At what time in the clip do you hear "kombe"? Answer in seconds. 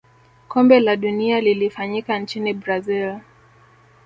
0.47-0.79